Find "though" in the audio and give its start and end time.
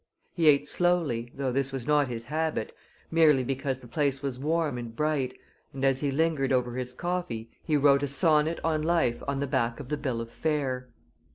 1.35-1.51